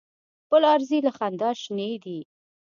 پر 0.49 0.59
لار 0.63 0.79
ځي 0.89 0.97
له 1.05 1.11
خندا 1.17 1.49
شینې 1.61 1.91
دي. 2.03 2.19